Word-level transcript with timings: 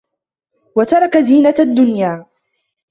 وَتَرَكَ 0.75 1.17
زِينَةَ 1.17 1.55
الدُّنْيَا 1.59 2.25